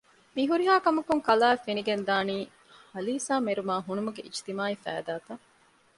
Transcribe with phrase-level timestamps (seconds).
[0.35, 2.37] މިހުރިހާކަމަކުން ކަލާއަށް ފެނިގެންދާނީ
[2.93, 5.43] ހަލީސާމެރުމާ ހުނުމުގެ އިޖުތިމާޢީ ފައިދާތައް